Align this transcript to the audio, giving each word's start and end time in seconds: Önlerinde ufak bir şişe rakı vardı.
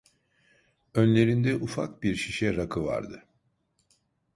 Önlerinde 0.93 1.55
ufak 1.55 2.03
bir 2.03 2.15
şişe 2.15 2.55
rakı 2.55 2.85
vardı. 2.85 3.23